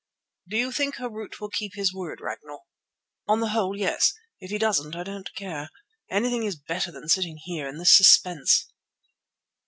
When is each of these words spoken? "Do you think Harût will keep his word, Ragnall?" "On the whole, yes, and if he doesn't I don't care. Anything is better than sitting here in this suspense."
"Do 0.49 0.57
you 0.57 0.71
think 0.71 0.95
Harût 0.95 1.39
will 1.39 1.51
keep 1.51 1.75
his 1.75 1.93
word, 1.93 2.21
Ragnall?" 2.21 2.65
"On 3.27 3.39
the 3.39 3.49
whole, 3.49 3.77
yes, 3.77 4.11
and 4.39 4.47
if 4.47 4.49
he 4.49 4.57
doesn't 4.57 4.95
I 4.95 5.03
don't 5.03 5.31
care. 5.35 5.69
Anything 6.09 6.41
is 6.41 6.55
better 6.55 6.91
than 6.91 7.07
sitting 7.07 7.37
here 7.37 7.67
in 7.67 7.77
this 7.77 7.95
suspense." 7.95 8.67